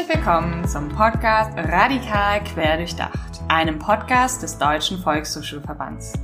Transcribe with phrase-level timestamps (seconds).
[0.00, 6.14] Herzlich willkommen zum Podcast Radikal Quer Durchdacht, einem Podcast des Deutschen Volkshochschulverbands.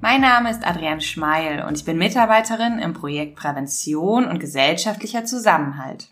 [0.00, 6.08] Mein Name ist Adrienne Schmeil und ich bin Mitarbeiterin im Projekt Prävention und gesellschaftlicher Zusammenhalt.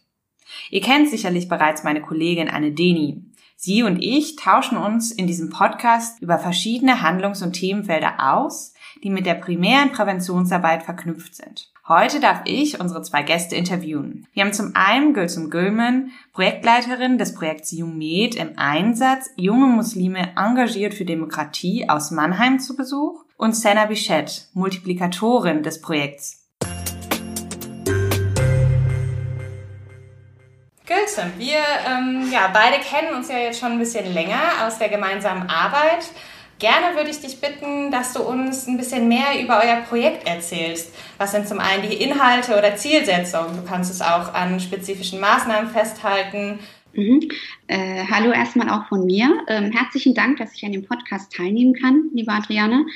[0.69, 3.25] Ihr kennt sicherlich bereits meine Kollegin Anne Deni.
[3.57, 9.11] Sie und ich tauschen uns in diesem Podcast über verschiedene Handlungs- und Themenfelder aus, die
[9.11, 11.73] mit der primären Präventionsarbeit verknüpft sind.
[11.89, 14.27] Heute darf ich unsere zwei Gäste interviewen.
[14.33, 20.95] Wir haben zum einen Gülsum Gülmen, Projektleiterin des Projekts Jumed im Einsatz, junge Muslime engagiert
[20.95, 26.49] für Demokratie aus Mannheim zu Besuch und Senna Bichette, Multiplikatorin des Projekts.
[30.87, 31.59] Gülsum, wir
[31.89, 36.07] ähm, ja, beide kennen uns ja jetzt schon ein bisschen länger aus der gemeinsamen Arbeit.
[36.63, 40.95] Gerne würde ich dich bitten, dass du uns ein bisschen mehr über euer Projekt erzählst.
[41.19, 43.57] Was sind zum einen die Inhalte oder Zielsetzungen?
[43.57, 46.61] Du kannst es auch an spezifischen Maßnahmen festhalten.
[46.93, 47.29] Mhm.
[47.67, 49.43] Äh, hallo erstmal auch von mir.
[49.49, 52.87] Ähm, herzlichen Dank, dass ich an dem Podcast teilnehmen kann, liebe Adriane.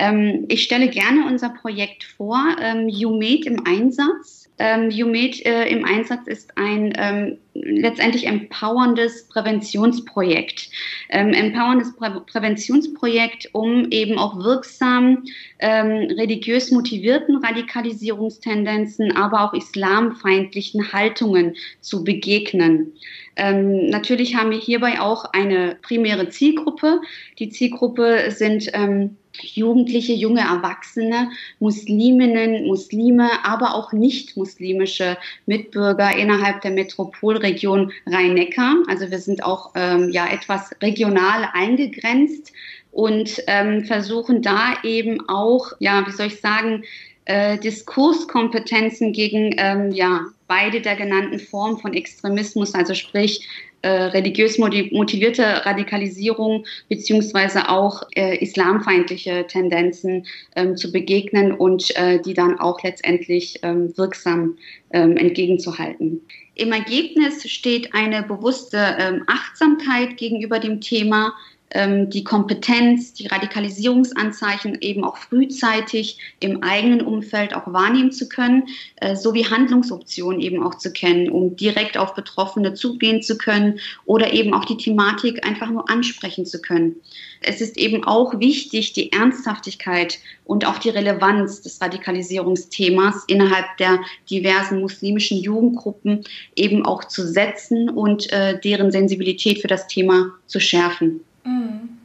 [0.00, 4.41] Ähm, ich stelle gerne unser Projekt vor, ähm, YouMade im Einsatz.
[4.58, 10.68] Ähm, UMED äh, im Einsatz ist ein ähm, letztendlich empowerndes Präventionsprojekt.
[11.08, 15.24] Ähm, empowerndes Prä Präventionsprojekt, um eben auch wirksam
[15.58, 22.92] ähm, religiös motivierten Radikalisierungstendenzen, aber auch islamfeindlichen Haltungen zu begegnen.
[23.36, 27.00] Ähm, natürlich haben wir hierbei auch eine primäre Zielgruppe.
[27.38, 35.16] Die Zielgruppe sind ähm, Jugendliche, junge Erwachsene, Musliminnen, Muslime, aber auch nicht-muslimische
[35.46, 38.82] Mitbürger innerhalb der Metropolregion Rhein-Neckar.
[38.88, 42.52] Also wir sind auch ähm, ja etwas regional eingegrenzt
[42.90, 46.84] und ähm, versuchen da eben auch, ja, wie soll ich sagen,
[47.24, 53.48] äh, Diskurskompetenzen gegen ähm, ja, beide der genannten Formen von Extremismus, also sprich
[53.80, 62.34] äh, religiös motivierte Radikalisierung beziehungsweise auch äh, islamfeindliche Tendenzen ähm, zu begegnen und äh, die
[62.34, 64.58] dann auch letztendlich ähm, wirksam
[64.92, 66.20] ähm, entgegenzuhalten.
[66.54, 71.32] Im Ergebnis steht eine bewusste ähm, Achtsamkeit gegenüber dem Thema,
[71.74, 78.64] die Kompetenz, die Radikalisierungsanzeichen eben auch frühzeitig im eigenen Umfeld auch wahrnehmen zu können,
[78.96, 84.32] äh, sowie Handlungsoptionen eben auch zu kennen, um direkt auf Betroffene zugehen zu können oder
[84.32, 86.96] eben auch die Thematik einfach nur ansprechen zu können.
[87.40, 94.00] Es ist eben auch wichtig, die Ernsthaftigkeit und auch die Relevanz des Radikalisierungsthemas innerhalb der
[94.30, 96.24] diversen muslimischen Jugendgruppen
[96.54, 101.20] eben auch zu setzen und äh, deren Sensibilität für das Thema zu schärfen.
[101.44, 101.98] Mhm.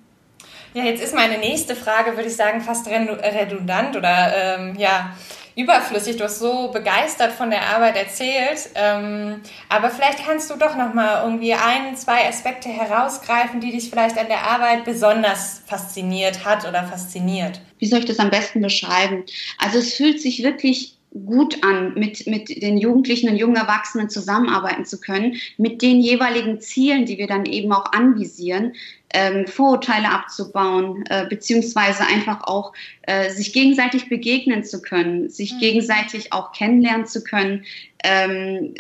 [0.74, 5.16] Ja, jetzt ist meine nächste Frage, würde ich sagen, fast redundant oder ähm, ja,
[5.58, 6.18] überflüssig.
[6.18, 8.70] Du hast so begeistert von der Arbeit erzählt.
[8.76, 13.90] Ähm, aber vielleicht kannst du doch noch mal irgendwie ein, zwei Aspekte herausgreifen, die dich
[13.90, 17.60] vielleicht an der Arbeit besonders fasziniert hat oder fasziniert.
[17.80, 19.24] Wie soll ich das am besten beschreiben?
[19.58, 24.86] Also es fühlt sich wirklich gut an, mit, mit den Jugendlichen und jungen Erwachsenen zusammenarbeiten
[24.86, 28.74] zu können, mit den jeweiligen Zielen, die wir dann eben auch anvisieren,
[29.14, 32.74] ähm, Vorurteile abzubauen, äh, beziehungsweise einfach auch
[33.04, 35.60] äh, sich gegenseitig begegnen zu können, sich mhm.
[35.60, 37.64] gegenseitig auch kennenlernen zu können,
[38.04, 38.76] ähm,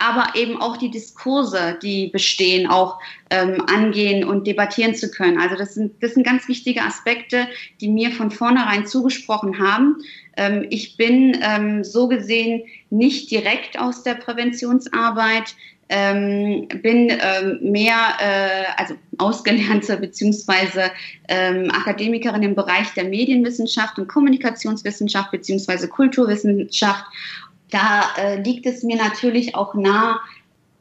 [0.00, 2.98] aber eben auch die Diskurse, die bestehen, auch
[3.30, 5.40] ähm, angehen und debattieren zu können.
[5.40, 7.46] Also das sind, das sind ganz wichtige Aspekte,
[7.80, 9.96] die mir von vornherein zugesprochen haben.
[10.36, 15.54] Ähm, ich bin ähm, so gesehen nicht direkt aus der Präventionsarbeit,
[15.88, 20.90] ähm, bin ähm, mehr, äh, also ausgelernte beziehungsweise
[21.28, 27.04] ähm, Akademikerin im Bereich der Medienwissenschaft und Kommunikationswissenschaft beziehungsweise Kulturwissenschaft.
[27.70, 30.20] Da äh, liegt es mir natürlich auch nah,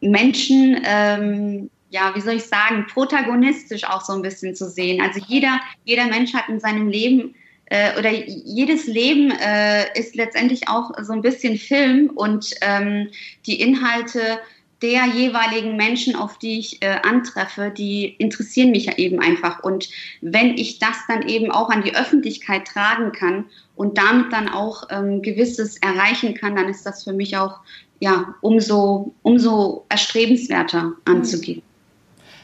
[0.02, 5.02] Menschen, ähm, ja, wie soll ich sagen, protagonistisch auch so ein bisschen zu sehen.
[5.02, 7.34] Also jeder, jeder Mensch hat in seinem Leben
[7.66, 13.10] äh, oder jedes Leben äh, ist letztendlich auch so ein bisschen Film und ähm,
[13.46, 14.40] die Inhalte
[14.82, 19.64] der jeweiligen Menschen, auf die ich äh, antreffe, die interessieren mich ja eben einfach.
[19.64, 19.90] Und
[20.22, 23.46] wenn ich das dann eben auch an die Öffentlichkeit tragen kann
[23.76, 27.60] und damit dann auch ähm, gewisses erreichen kann, dann ist das für mich auch
[28.00, 31.64] ja umso umso erstrebenswerter anzugehen.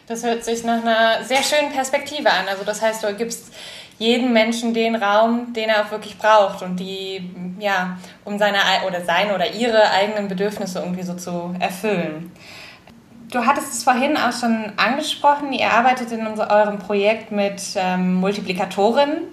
[0.08, 2.48] Das hört sich nach einer sehr schönen Perspektive an.
[2.50, 3.54] Also das heißt, du gibst
[4.00, 9.02] jedem Menschen den Raum, den er auch wirklich braucht und die, ja, um seine oder
[9.06, 12.32] seine oder ihre eigenen Bedürfnisse irgendwie so zu erfüllen.
[13.32, 19.24] Du hattest es vorhin auch schon angesprochen, ihr arbeitet in eurem Projekt mit ähm, Multiplikatoren,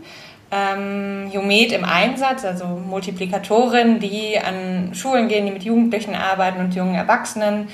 [0.50, 6.74] ähm, Jumed im Einsatz, also Multiplikatoren, die an Schulen gehen, die mit Jugendlichen arbeiten und
[6.74, 7.68] jungen Erwachsenen.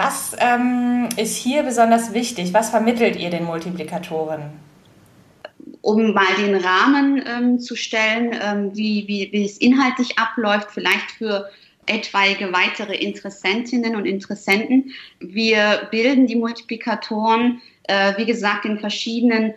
[0.00, 2.54] Was ähm, ist hier besonders wichtig?
[2.54, 4.42] Was vermittelt ihr den Multiplikatoren?
[5.80, 11.10] Um mal den Rahmen ähm, zu stellen, ähm, wie, wie, wie es inhaltlich abläuft, vielleicht
[11.18, 11.50] für
[11.86, 14.92] etwaige weitere Interessentinnen und Interessenten.
[15.18, 19.54] Wir bilden die Multiplikatoren, äh, wie gesagt, in verschiedenen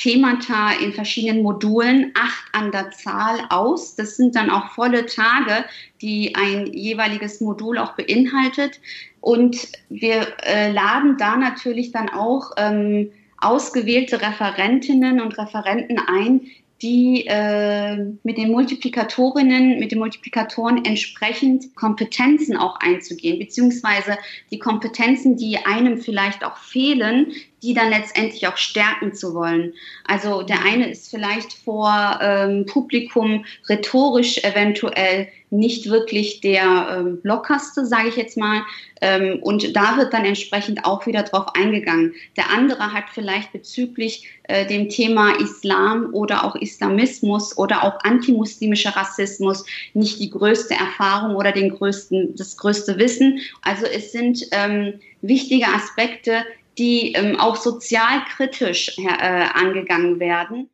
[0.00, 3.96] Themata in verschiedenen Modulen, acht an der Zahl aus.
[3.96, 5.66] Das sind dann auch volle Tage,
[6.00, 8.80] die ein jeweiliges Modul auch beinhaltet.
[9.20, 13.10] Und wir äh, laden da natürlich dann auch ähm,
[13.42, 16.46] ausgewählte Referentinnen und Referenten ein,
[16.80, 24.16] die äh, mit den Multiplikatorinnen, mit den Multiplikatoren entsprechend Kompetenzen auch einzugehen, beziehungsweise
[24.50, 27.32] die Kompetenzen, die einem vielleicht auch fehlen,
[27.62, 29.74] die dann letztendlich auch stärken zu wollen.
[30.06, 37.84] Also der eine ist vielleicht vor ähm, Publikum rhetorisch eventuell nicht wirklich der ähm, lockerste,
[37.84, 38.62] sage ich jetzt mal.
[39.00, 42.14] Ähm, und da wird dann entsprechend auch wieder drauf eingegangen.
[42.36, 48.90] Der andere hat vielleicht bezüglich äh, dem Thema Islam oder auch Islamismus oder auch antimuslimischer
[48.90, 53.40] Rassismus nicht die größte Erfahrung oder den größten, das größte Wissen.
[53.62, 56.44] Also es sind ähm, wichtige Aspekte,
[56.80, 60.70] die ähm, auch sozialkritisch äh, angegangen werden.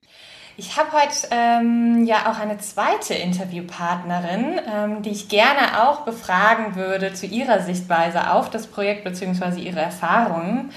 [0.56, 6.76] Ich habe heute ähm, ja auch eine zweite Interviewpartnerin, ähm, die ich gerne auch befragen
[6.76, 9.60] würde zu ihrer Sichtweise auf das Projekt bzw.
[9.60, 10.70] ihre Erfahrungen.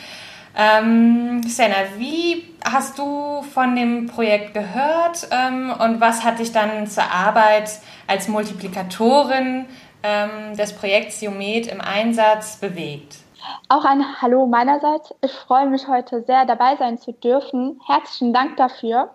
[0.57, 6.87] Ähm, Senna, wie hast du von dem Projekt gehört ähm, und was hat dich dann
[6.87, 7.69] zur Arbeit
[8.07, 9.65] als Multiplikatorin
[10.03, 13.15] ähm, des Projekts Geomet im Einsatz bewegt?
[13.67, 15.13] Auch ein Hallo meinerseits.
[15.21, 17.79] Ich freue mich heute sehr dabei sein zu dürfen.
[17.85, 19.09] Herzlichen Dank dafür.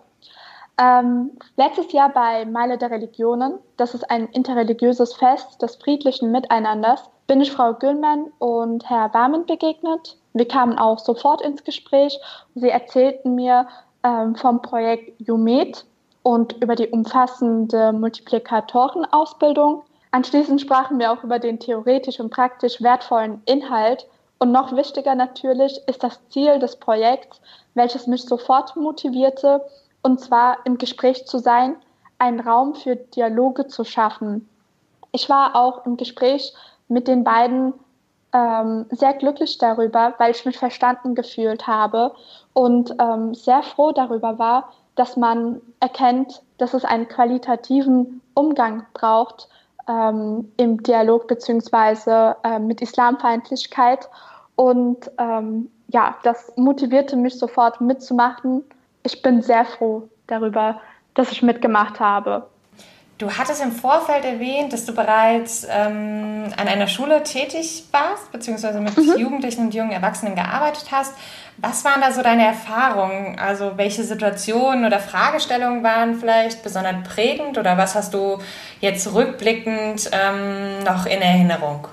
[0.77, 7.09] Ähm, letztes Jahr bei Meile der Religionen, das ist ein interreligiöses Fest des friedlichen Miteinanders,
[7.27, 10.17] bin ich Frau Güllmann und Herr Barmen begegnet.
[10.33, 12.19] Wir kamen auch sofort ins Gespräch.
[12.55, 13.67] Sie erzählten mir
[14.03, 15.85] ähm, vom Projekt Jumed
[16.23, 19.83] und über die umfassende Multiplikatorenausbildung.
[20.11, 24.07] Anschließend sprachen wir auch über den theoretisch und praktisch wertvollen Inhalt
[24.39, 27.41] und noch wichtiger natürlich ist das Ziel des Projekts,
[27.73, 29.65] welches mich sofort motivierte,
[30.01, 31.77] und zwar im Gespräch zu sein,
[32.19, 34.47] einen Raum für Dialoge zu schaffen.
[35.11, 36.53] Ich war auch im Gespräch
[36.87, 37.73] mit den beiden
[38.33, 42.13] ähm, sehr glücklich darüber, weil ich mich verstanden gefühlt habe
[42.53, 49.49] und ähm, sehr froh darüber war, dass man erkennt, dass es einen qualitativen Umgang braucht
[49.87, 54.09] ähm, im Dialog beziehungsweise äh, mit Islamfeindlichkeit.
[54.55, 58.63] Und ähm, ja, das motivierte mich sofort mitzumachen.
[59.03, 60.81] Ich bin sehr froh darüber,
[61.13, 62.47] dass ich mitgemacht habe.
[63.17, 68.81] Du hattest im Vorfeld erwähnt, dass du bereits ähm, an einer Schule tätig warst, beziehungsweise
[68.81, 69.15] mit mhm.
[69.17, 71.15] Jugendlichen und jungen Erwachsenen gearbeitet hast.
[71.57, 73.39] Was waren da so deine Erfahrungen?
[73.39, 78.39] Also welche Situationen oder Fragestellungen waren vielleicht besonders prägend oder was hast du
[78.81, 81.87] jetzt rückblickend ähm, noch in Erinnerung?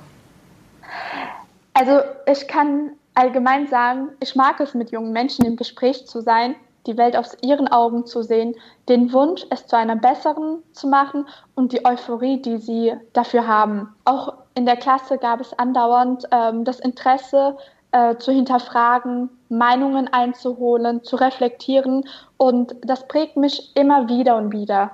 [1.73, 6.57] Also ich kann allgemein sagen, ich mag es, mit jungen Menschen im Gespräch zu sein,
[6.87, 8.55] die Welt aus ihren Augen zu sehen,
[8.89, 13.95] den Wunsch, es zu einer besseren zu machen und die Euphorie, die sie dafür haben.
[14.05, 17.57] Auch in der Klasse gab es andauernd ähm, das Interesse,
[17.93, 22.05] äh, zu hinterfragen, Meinungen einzuholen, zu reflektieren
[22.37, 24.93] und das prägt mich immer wieder und wieder.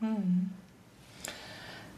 [0.00, 0.50] Hm.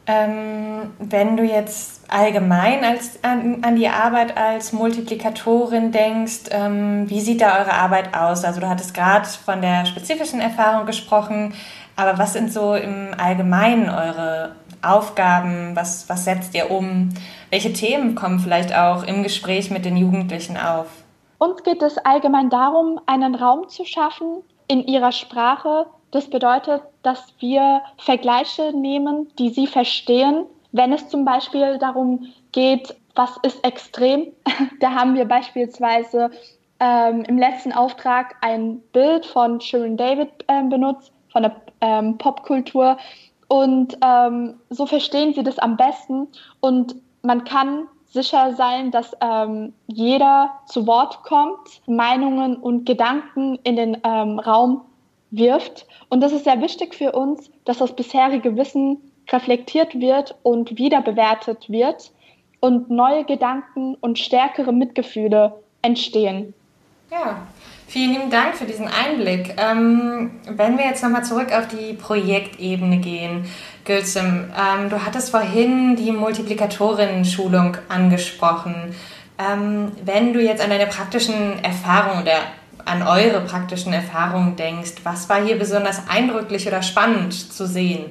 [0.07, 7.21] Ähm, wenn du jetzt allgemein als, an, an, die Arbeit als Multiplikatorin denkst, ähm, wie
[7.21, 8.45] sieht da eure Arbeit aus?
[8.45, 11.55] Also du hattest gerade von der spezifischen Erfahrung gesprochen,
[11.97, 15.75] aber was sind so im Allgemeinen eure Aufgaben?
[15.75, 17.09] Was, was setzt ihr um?
[17.51, 20.87] Welche Themen kommen vielleicht auch im Gespräch mit den Jugendlichen auf?
[21.39, 27.35] Uns geht es allgemein darum, einen Raum zu schaffen in ihrer Sprache, das bedeutet, dass
[27.41, 30.47] wir Vergleiche nehmen, die Sie verstehen.
[30.71, 34.29] Wenn es zum Beispiel darum geht, was ist extrem,
[34.81, 36.31] da haben wir beispielsweise
[36.79, 42.97] ähm, im letzten Auftrag ein Bild von Sharon David äh, benutzt, von der ähm, Popkultur.
[43.49, 46.29] Und ähm, so verstehen Sie das am besten.
[46.61, 53.75] Und man kann sicher sein, dass ähm, jeder zu Wort kommt, Meinungen und Gedanken in
[53.75, 54.83] den ähm, Raum
[55.37, 55.87] wirft.
[56.09, 58.99] Und das ist sehr wichtig für uns, dass das bisherige Wissen
[59.31, 62.13] reflektiert wird und wiederbewertet wird
[62.61, 66.55] und neue Gedanken und stärkere Mitgefühle entstehen.
[67.11, 67.47] Ja,
[67.87, 69.55] vielen lieben Dank für diesen Einblick.
[69.59, 73.47] Ähm, wenn wir jetzt nochmal zurück auf die Projektebene gehen,
[73.85, 78.95] Gülsem, ähm, du hattest vorhin die Multiplikatorinnen-Schulung angesprochen.
[79.39, 82.39] Ähm, wenn du jetzt an deine praktischen Erfahrungen oder
[82.85, 88.07] an eure praktischen Erfahrungen denkst, was war hier besonders eindrücklich oder spannend zu sehen?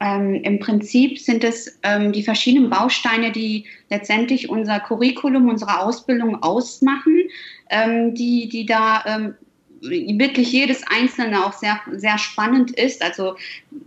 [0.00, 6.40] Ähm, Im Prinzip sind es ähm, die verschiedenen Bausteine, die letztendlich unser Curriculum, unsere Ausbildung
[6.42, 7.22] ausmachen,
[7.68, 9.34] ähm, die, die da ähm,
[9.80, 13.02] wirklich jedes Einzelne auch sehr, sehr spannend ist.
[13.02, 13.36] Also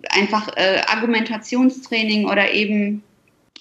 [0.09, 3.03] einfach äh, Argumentationstraining oder eben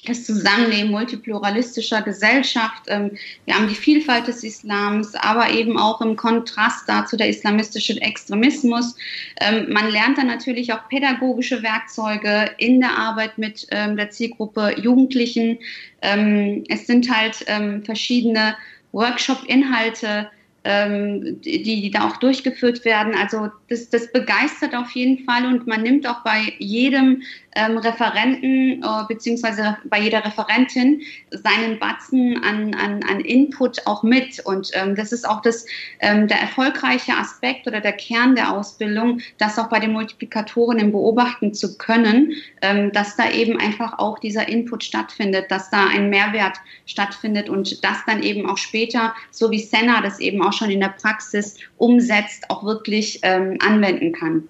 [0.07, 2.85] das Zusammenleben multipluralistischer Gesellschaft.
[2.87, 8.01] Ähm, wir haben die Vielfalt des Islams, aber eben auch im Kontrast dazu der islamistische
[8.01, 8.97] Extremismus.
[9.41, 14.75] Ähm, man lernt dann natürlich auch pädagogische Werkzeuge in der Arbeit mit ähm, der Zielgruppe
[14.81, 15.59] Jugendlichen.
[16.03, 17.45] Es sind halt
[17.85, 18.57] verschiedene
[18.93, 20.31] Workshop-Inhalte,
[20.65, 23.15] ähm, die, die da auch durchgeführt werden.
[23.15, 27.23] Also das, das begeistert auf jeden Fall und man nimmt auch bei jedem
[27.57, 34.41] ähm, Referenten äh, beziehungsweise bei jeder Referentin seinen Batzen an, an, an Input auch mit.
[34.41, 35.67] Und ähm, das ist auch das,
[36.01, 41.53] ähm, der erfolgreiche Aspekt oder der Kern der Ausbildung, das auch bei den Multiplikatoren beobachten
[41.55, 46.57] zu können, ähm, dass da eben einfach auch dieser Input stattfindet, dass da ein Mehrwert
[46.87, 50.81] stattfindet und das dann eben auch später, so wie Senna das eben auch schon in
[50.81, 54.49] der Praxis umsetzt, auch wirklich ähm, anwenden kann.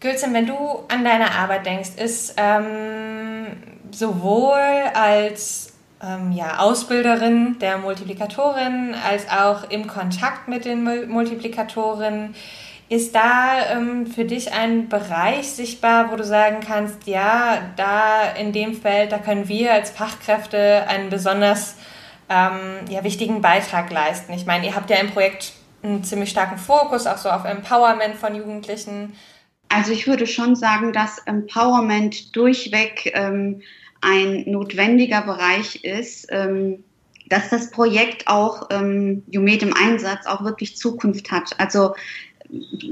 [0.00, 0.54] Gülsen, wenn du
[0.88, 3.46] an deine Arbeit denkst, ist ähm,
[3.90, 4.60] sowohl
[4.94, 12.34] als ähm, ja, Ausbilderin der Multiplikatorin als auch im Kontakt mit den Multiplikatoren,
[12.88, 18.52] ist da ähm, für dich ein Bereich sichtbar, wo du sagen kannst, ja, da in
[18.52, 21.76] dem Feld, da können wir als Fachkräfte einen besonders
[22.28, 24.32] ähm, ja, wichtigen Beitrag leisten?
[24.32, 28.16] Ich meine, ihr habt ja im Projekt einen ziemlich starken Fokus auch so auf Empowerment
[28.16, 29.14] von Jugendlichen.
[29.68, 33.62] Also ich würde schon sagen, dass Empowerment durchweg ähm,
[34.00, 36.84] ein notwendiger Bereich ist, ähm,
[37.28, 41.50] dass das Projekt auch ähm, Jumed im Einsatz auch wirklich Zukunft hat.
[41.58, 41.94] Also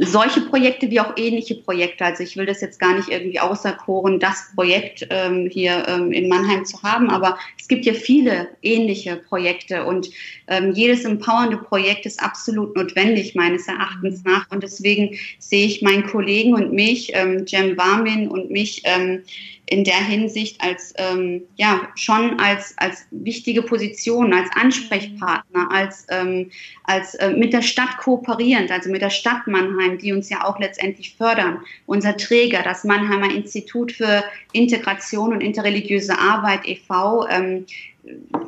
[0.00, 2.04] solche Projekte wie auch ähnliche Projekte.
[2.04, 6.28] Also ich will das jetzt gar nicht irgendwie auserkoren, das Projekt ähm, hier ähm, in
[6.28, 10.10] Mannheim zu haben, aber es gibt ja viele ähnliche Projekte und
[10.48, 16.06] ähm, jedes empowernde Projekt ist absolut notwendig meines Erachtens nach und deswegen sehe ich meinen
[16.06, 19.22] Kollegen und mich, ähm, Jem Warmin und mich, ähm,
[19.66, 26.50] in der Hinsicht als ähm, ja schon als als wichtige Position, als Ansprechpartner, als ähm,
[26.85, 30.61] als äh, mit der Stadt kooperierend, also mit der Stadt Mannheim, die uns ja auch
[30.61, 31.62] letztendlich fördern.
[31.87, 37.28] Unser Träger, das Mannheimer Institut für Integration und interreligiöse Arbeit e.V.
[37.28, 37.66] Ähm,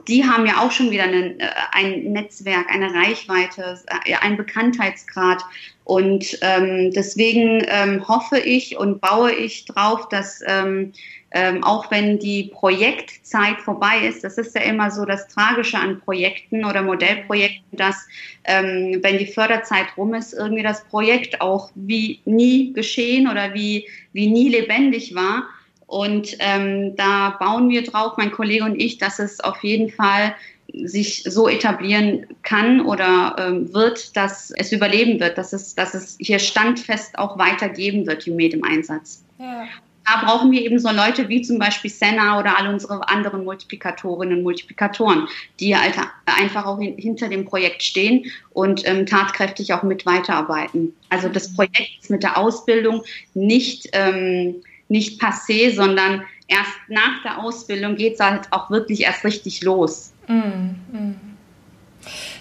[0.06, 5.44] die haben ja auch schon wieder einen, äh, ein Netzwerk, eine Reichweite, äh, einen Bekanntheitsgrad.
[5.84, 10.92] Und ähm, deswegen ähm, hoffe ich und baue ich drauf, dass ähm,
[11.30, 16.00] ähm, auch wenn die Projektzeit vorbei ist, das ist ja immer so das Tragische an
[16.00, 18.06] Projekten oder Modellprojekten, dass
[18.44, 23.86] ähm, wenn die Förderzeit rum ist, irgendwie das Projekt auch wie nie geschehen oder wie,
[24.12, 25.44] wie nie lebendig war.
[25.88, 30.34] Und ähm, da bauen wir drauf, mein Kollege und ich, dass es auf jeden Fall
[30.74, 36.18] sich so etablieren kann oder ähm, wird, dass es überleben wird, dass es, dass es
[36.20, 39.24] hier standfest auch weitergeben wird, Jumed im Einsatz.
[39.38, 39.66] Ja.
[40.04, 44.38] Da brauchen wir eben so Leute wie zum Beispiel Senna oder alle unsere anderen Multiplikatorinnen
[44.38, 45.26] und Multiplikatoren,
[45.58, 45.94] die halt
[46.26, 50.94] einfach auch hin, hinter dem Projekt stehen und ähm, tatkräftig auch mit weiterarbeiten.
[51.08, 53.02] Also das Projekt ist mit der Ausbildung
[53.34, 54.56] nicht ähm,
[54.88, 60.12] nicht passé, sondern erst nach der Ausbildung geht es halt auch wirklich erst richtig los.
[60.26, 61.14] Mm, mm.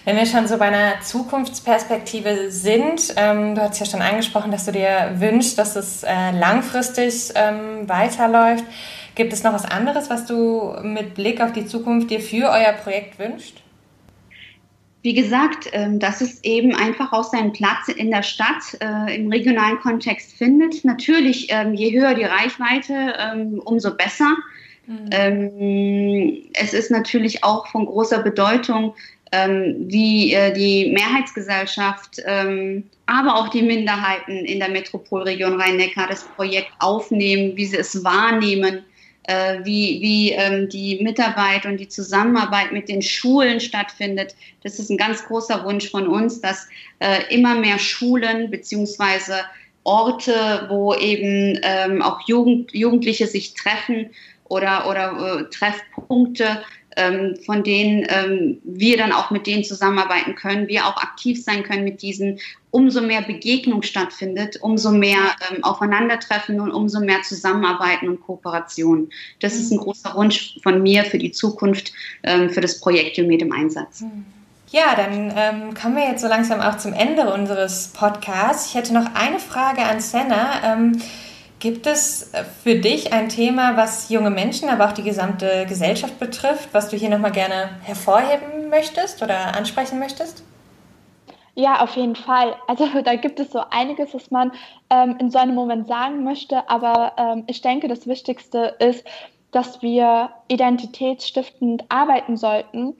[0.04, 4.64] Wenn wir schon so bei einer Zukunftsperspektive sind, ähm, du hast ja schon angesprochen, dass
[4.64, 8.64] du dir wünschst, dass es äh, langfristig ähm, weiterläuft.
[9.14, 12.72] Gibt es noch was anderes, was du mit Blick auf die Zukunft dir für euer
[12.72, 13.56] Projekt wünschst?
[15.02, 19.30] Wie gesagt, ähm, dass es eben einfach auch seinen Platz in der Stadt äh, im
[19.30, 20.84] regionalen Kontext findet.
[20.84, 24.36] Natürlich, ähm, je höher die Reichweite, ähm, umso besser.
[24.90, 26.44] Mhm.
[26.54, 28.94] es ist natürlich auch von großer Bedeutung,
[29.30, 37.54] wie äh, die Mehrheitsgesellschaft, aber auch die Minderheiten in der Metropolregion Rhein-Neckar das Projekt aufnehmen,
[37.54, 38.82] wie sie es wahrnehmen
[39.28, 44.34] äh, wie, wie ähm, die Mitarbeit und die Zusammenarbeit mit den Schulen stattfindet.
[44.62, 46.66] Das ist ein ganz großer Wunsch von uns, dass
[46.98, 49.34] äh, immer mehr Schulen beziehungsweise
[49.84, 54.10] Orte, wo eben ähm, auch Jugend, Jugendliche sich treffen
[54.44, 56.62] oder, oder äh, Treffpunkte
[57.44, 61.84] von denen ähm, wir dann auch mit denen zusammenarbeiten können, wir auch aktiv sein können
[61.84, 62.40] mit diesen,
[62.70, 65.18] umso mehr Begegnung stattfindet, umso mehr
[65.50, 69.10] ähm, Aufeinandertreffen und umso mehr Zusammenarbeiten und Kooperation.
[69.40, 71.92] Das ist ein großer Wunsch von mir für die Zukunft,
[72.24, 74.04] ähm, für das Projekt Jumed im Einsatz.
[74.70, 78.68] Ja, dann ähm, kommen wir jetzt so langsam auch zum Ende unseres Podcasts.
[78.68, 80.74] Ich hätte noch eine Frage an Senna.
[80.74, 81.00] Ähm,
[81.60, 86.18] Gibt es äh, für dich ein Thema, was junge Menschen, aber auch die gesamte Gesellschaft
[86.18, 90.44] betrifft, was du hier nochmal gerne hervorheben möchtest oder ansprechen möchtest?
[91.54, 92.54] Ja, auf jeden Fall.
[92.68, 94.52] Also da gibt es so einiges, was man
[94.90, 99.04] ähm, in so einem Moment sagen möchte, aber ähm, ich denke, das Wichtigste ist,
[99.50, 102.94] dass wir identitätsstiftend arbeiten sollten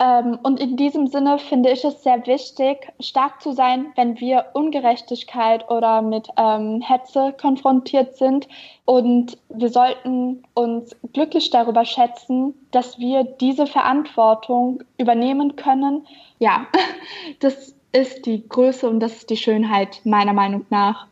[0.00, 4.46] ähm, und in diesem Sinne finde ich es sehr wichtig, stark zu sein, wenn wir
[4.54, 8.48] Ungerechtigkeit oder mit ähm, Hetze konfrontiert sind.
[8.84, 16.06] Und wir sollten uns glücklich darüber schätzen, dass wir diese Verantwortung übernehmen können.
[16.40, 16.66] Ja,
[17.40, 21.06] das ist die Größe und das ist die Schönheit meiner Meinung nach.